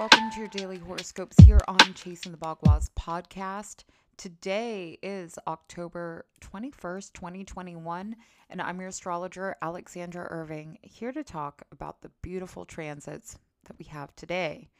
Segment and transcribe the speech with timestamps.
[0.00, 3.84] Welcome to your daily horoscopes here on Chasing the Bogwaz podcast.
[4.16, 8.16] Today is October 21st, 2021,
[8.48, 13.36] and I'm your astrologer, Alexandra Irving, here to talk about the beautiful transits
[13.66, 14.70] that we have today.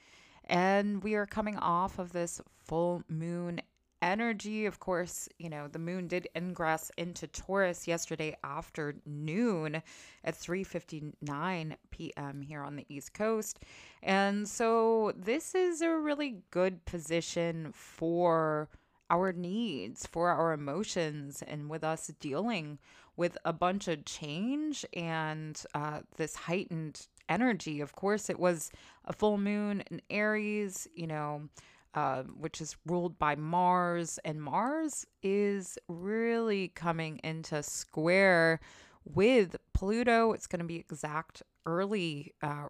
[0.47, 3.61] And we are coming off of this full moon
[4.03, 4.67] energy.
[4.67, 9.83] Of course, you know, the moon did ingress into Taurus yesterday afternoon
[10.25, 12.43] at 3:59 p.m.
[12.43, 13.61] here on the East Coast.
[14.03, 18.69] And so this is a really good position for
[19.11, 22.79] our needs, for our emotions, and with us dealing
[23.17, 27.81] with a bunch of change and uh, this heightened energy.
[27.81, 28.71] Of course, it was
[29.05, 31.49] a full moon in Aries, you know,
[31.95, 38.61] uh, which is ruled by Mars, and Mars is really coming into square
[39.05, 40.33] with Pluto.
[40.33, 42.69] It's going to be exact early uh,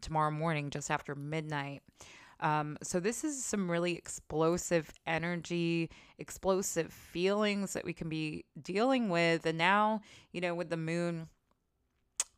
[0.00, 1.82] tomorrow morning, just after midnight.
[2.40, 9.08] Um, so this is some really explosive energy, explosive feelings that we can be dealing
[9.08, 9.46] with.
[9.46, 11.28] And now, you know, with the moon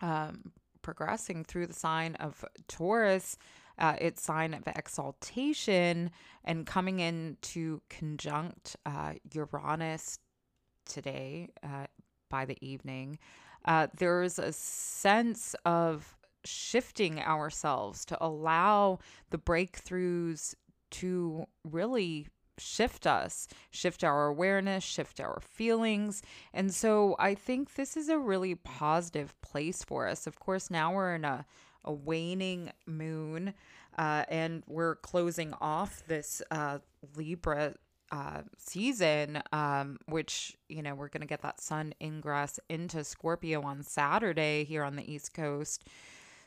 [0.00, 3.36] um, progressing through the sign of Taurus,
[3.78, 6.10] uh, its sign of exaltation
[6.44, 10.18] and coming into conjunct uh, Uranus
[10.84, 11.86] today uh,
[12.30, 13.18] by the evening.
[13.64, 18.98] Uh, there's a sense of shifting ourselves to allow
[19.30, 20.54] the breakthroughs
[20.90, 26.22] to really shift us, shift our awareness, shift our feelings.
[26.54, 30.26] And so I think this is a really positive place for us.
[30.26, 31.44] Of course, now we're in a
[31.86, 33.54] a waning moon,
[33.98, 36.78] uh, and we're closing off this uh,
[37.16, 37.74] Libra
[38.12, 43.62] uh, season, um, which, you know, we're going to get that sun ingress into Scorpio
[43.62, 45.84] on Saturday here on the East Coast.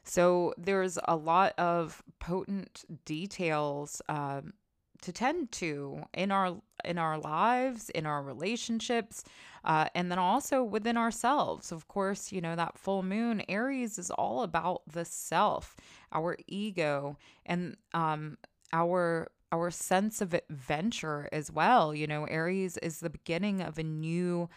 [0.03, 4.53] So there's a lot of potent details um,
[5.01, 9.23] to tend to in our in our lives in our relationships
[9.65, 14.11] uh, and then also within ourselves of course you know that full moon aries is
[14.11, 15.75] all about the self
[16.11, 18.37] our ego and um
[18.73, 23.83] our our sense of adventure as well you know aries is the beginning of a
[23.83, 24.49] new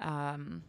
[0.00, 0.62] um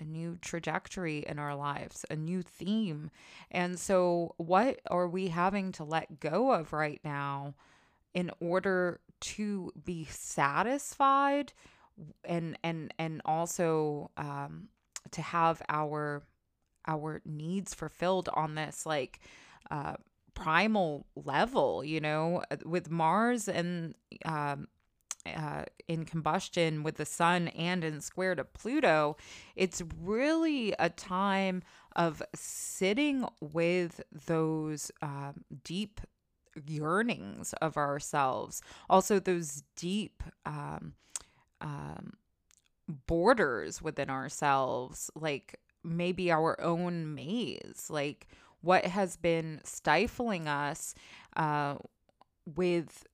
[0.00, 3.10] a new trajectory in our lives, a new theme.
[3.50, 7.54] And so, what are we having to let go of right now
[8.14, 11.52] in order to be satisfied
[12.24, 14.68] and and and also um
[15.10, 16.22] to have our
[16.86, 19.20] our needs fulfilled on this like
[19.70, 19.94] uh
[20.34, 22.42] primal level you know?
[22.64, 23.94] With mars and
[24.24, 24.68] um
[25.26, 29.16] uh, in combustion with the sun and in square to Pluto,
[29.56, 31.62] it's really a time
[31.96, 36.00] of sitting with those um, deep
[36.66, 38.62] yearnings of ourselves.
[38.88, 40.94] Also, those deep um,
[41.60, 42.14] um,
[43.06, 48.26] borders within ourselves, like maybe our own maze, like
[48.60, 50.94] what has been stifling us
[51.36, 51.76] uh,
[52.44, 53.06] with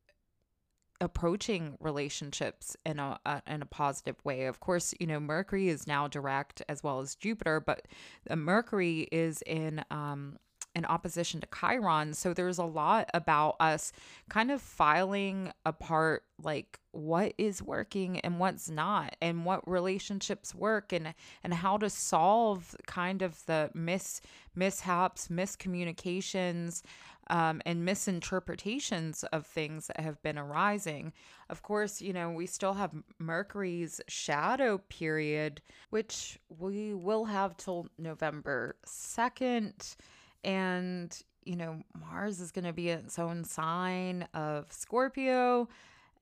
[1.01, 4.47] approaching relationships in a, a, in a positive way.
[4.47, 7.87] Of course, you know Mercury is now direct as well as Jupiter, but
[8.35, 10.39] Mercury is in um,
[10.77, 12.13] in opposition to Chiron.
[12.13, 13.93] So there's a lot about us
[14.29, 20.93] kind of filing apart like what is working and what's not and what relationships work
[20.93, 24.21] and and how to solve kind of the mis
[24.55, 26.83] mishaps, miscommunications
[27.29, 31.13] um, and misinterpretations of things that have been arising.
[31.49, 37.89] Of course, you know, we still have Mercury's shadow period, which we will have till
[37.99, 39.97] November 2nd
[40.47, 41.15] and,
[41.45, 45.69] you know, Mars is going to be its own sign of Scorpio.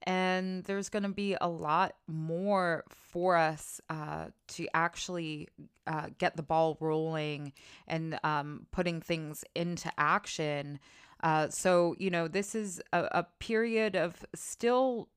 [0.03, 5.47] And there's going to be a lot more for us uh, to actually
[5.87, 7.53] uh, get the ball rolling
[7.87, 10.79] and um, putting things into action.
[11.23, 15.07] Uh, so, you know, this is a, a period of still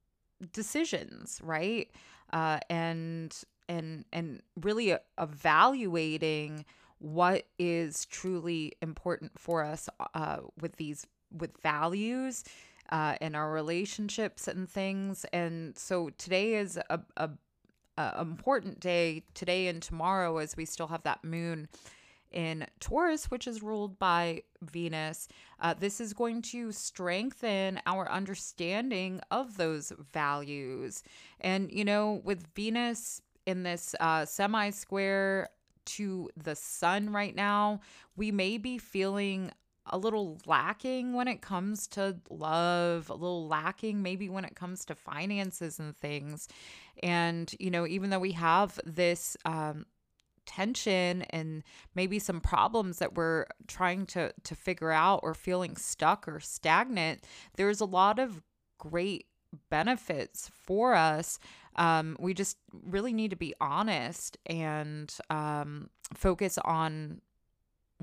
[0.53, 1.91] decisions, right?
[2.33, 3.35] Uh, and
[3.69, 6.65] and and really evaluating
[6.99, 12.45] what is truly important for us uh, with these with values
[12.91, 15.25] uh, in our relationships and things.
[15.33, 17.31] And so today is a, a,
[17.97, 21.69] a important day today and tomorrow as we still have that moon
[22.31, 25.29] in Taurus, which is ruled by Venus.
[25.61, 31.03] Uh, this is going to strengthen our understanding of those values.
[31.41, 35.49] And, you know, with Venus in this uh, semi square
[35.97, 37.81] to the sun right now,
[38.17, 39.51] we may be feeling
[39.91, 44.85] a little lacking when it comes to love, a little lacking maybe when it comes
[44.85, 46.49] to finances and things.
[47.03, 49.87] And, you know, even though we have this um,
[50.47, 51.63] tension and
[51.95, 57.25] maybe some problems that we're trying to to figure out or feeling stuck or stagnant,
[57.57, 58.43] there's a lot of
[58.79, 59.27] great
[59.71, 61.39] benefits for us.
[61.79, 67.23] Um, we just really need to be honest and um, focus on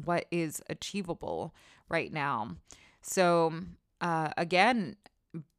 [0.04, 1.54] what is achievable
[1.90, 2.56] right now.
[3.02, 3.54] So,
[4.02, 4.96] uh, again,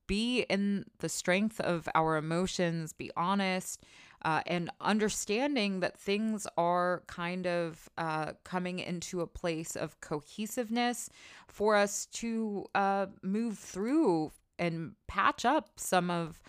[0.06, 3.84] be in the strength of our emotions, be honest,
[4.24, 11.10] uh, and understanding that things are kind of uh, coming into a place of cohesiveness
[11.48, 16.40] for us to uh, move through and patch up some of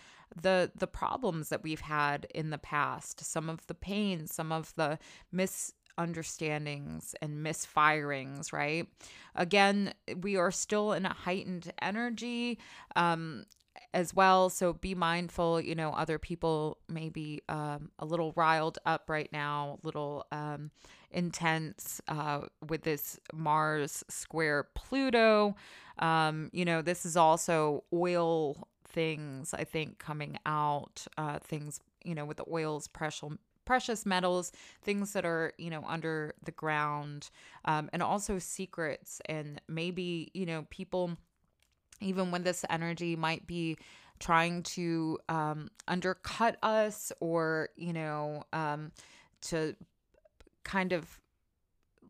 [0.42, 4.74] the the problems that we've had in the past some of the pain some of
[4.76, 4.98] the
[5.32, 8.86] misunderstandings and misfirings right?
[9.34, 12.58] Again we are still in a heightened energy
[12.96, 13.44] um
[13.94, 18.78] as well so be mindful you know other people may be um, a little riled
[18.84, 20.70] up right now a little um,
[21.10, 25.54] intense uh, with this mars square pluto.
[25.98, 32.14] Um, you know, this is also oil things, I think, coming out, uh, things, you
[32.14, 33.30] know, with the oils, precious
[33.64, 34.50] precious metals,
[34.82, 37.28] things that are, you know, under the ground,
[37.66, 39.20] um, and also secrets.
[39.26, 41.18] And maybe, you know, people,
[42.00, 43.76] even when this energy might be
[44.20, 48.90] trying to um, undercut us or, you know, um,
[49.42, 49.76] to
[50.64, 51.20] kind of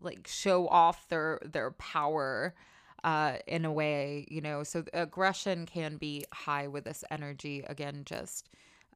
[0.00, 2.54] like show off their their power
[3.04, 4.62] uh, in a way, you know.
[4.62, 7.64] So aggression can be high with this energy.
[7.66, 8.48] Again, just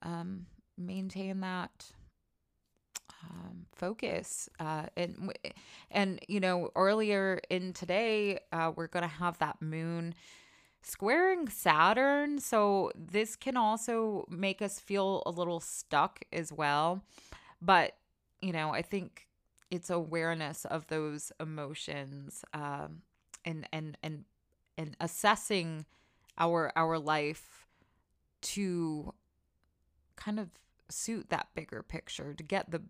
[0.03, 0.47] um,
[0.77, 1.93] maintain that
[3.25, 4.49] um, focus.
[4.59, 5.33] Uh, and
[5.91, 10.15] and you know, earlier in today, uh, we're gonna have that moon
[10.83, 12.39] squaring Saturn.
[12.39, 17.03] So this can also make us feel a little stuck as well.
[17.61, 17.97] But
[18.41, 19.27] you know, I think
[19.71, 23.03] it's awareness of those emotions um,
[23.45, 24.25] and and and
[24.79, 25.85] and assessing
[26.39, 27.67] our our life
[28.41, 29.15] to
[30.17, 30.49] kind of
[30.89, 32.83] suit that bigger picture to get the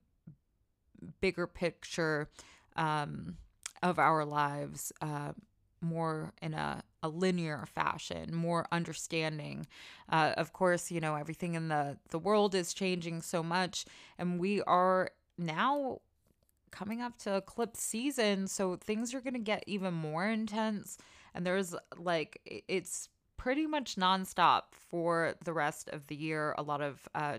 [1.20, 2.28] bigger picture
[2.76, 3.36] um,
[3.82, 5.32] of our lives uh,
[5.80, 9.66] more in a, a linear fashion more understanding.
[10.08, 13.84] Uh, of course you know everything in the the world is changing so much
[14.18, 16.00] and we are now
[16.82, 20.98] coming up to eclipse season, so things are going to get even more intense.
[21.32, 26.56] And there's like, it's pretty much nonstop for the rest of the year.
[26.58, 27.38] A lot of uh,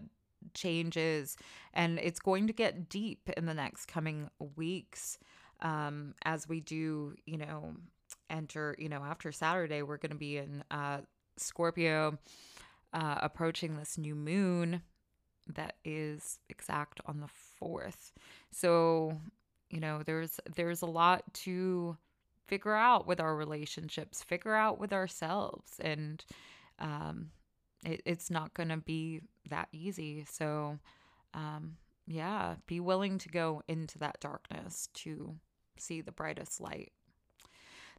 [0.53, 1.35] changes,
[1.73, 5.17] and it's going to get deep in the next coming weeks
[5.61, 7.75] um, as we do, you know,
[8.29, 10.99] enter, you know, after Saturday, we're going to be in uh,
[11.35, 12.17] Scorpio.
[12.93, 14.83] Uh, approaching this new moon
[15.47, 17.27] that is exact on the
[17.63, 18.11] 4th.
[18.51, 19.19] So,
[19.69, 21.97] you know, there's there's a lot to
[22.47, 26.23] figure out with our relationships, figure out with ourselves and
[26.79, 27.31] um
[27.85, 30.25] it, it's not going to be that easy.
[30.29, 30.79] So,
[31.33, 31.77] um
[32.07, 35.35] yeah, be willing to go into that darkness to
[35.77, 36.91] see the brightest light.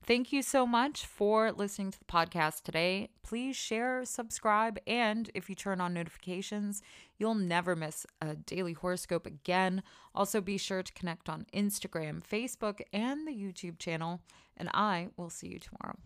[0.06, 3.08] Thank you so much for listening to the podcast today.
[3.22, 6.82] Please share, subscribe, and if you turn on notifications,
[7.16, 9.82] you'll never miss a daily horoscope again.
[10.14, 14.20] Also, be sure to connect on Instagram, Facebook, and the YouTube channel,
[14.58, 15.96] and I will see you tomorrow.